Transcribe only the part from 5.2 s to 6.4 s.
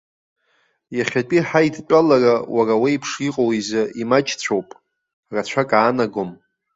рацәак аанагом.